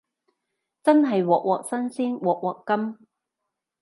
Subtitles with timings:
[0.81, 2.97] 真係鑊鑊新鮮鑊鑊甘